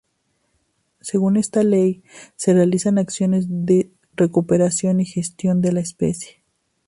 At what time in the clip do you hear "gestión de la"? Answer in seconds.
5.05-5.81